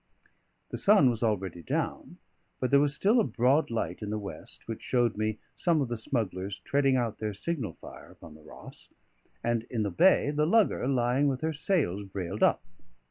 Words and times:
The 0.71 0.79
sun 0.79 1.11
was 1.11 1.21
already 1.21 1.61
down, 1.61 2.17
but 2.59 2.71
there 2.71 2.79
was 2.79 2.91
still 2.95 3.19
a 3.19 3.23
broad 3.23 3.69
light 3.69 4.01
in 4.01 4.09
the 4.09 4.17
west, 4.17 4.67
which 4.67 4.81
showed 4.81 5.15
me 5.15 5.37
some 5.55 5.79
of 5.79 5.89
the 5.89 5.95
smugglers 5.95 6.57
treading 6.57 6.95
out 6.95 7.19
their 7.19 7.35
signal 7.35 7.73
fire 7.73 8.09
upon 8.09 8.33
the 8.33 8.41
Ross, 8.41 8.89
and 9.43 9.61
in 9.69 9.83
the 9.83 9.91
bay 9.91 10.31
the 10.31 10.47
lugger 10.47 10.87
lying 10.87 11.27
with 11.27 11.41
her 11.41 11.53
sails 11.53 12.03
brailed 12.07 12.41
up. 12.41 12.63